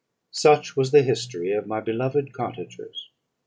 [0.31, 3.11] "Such was the history of my beloved cottagers.